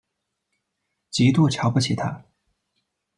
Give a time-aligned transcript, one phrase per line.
[1.11, 2.25] 极度瞧不起他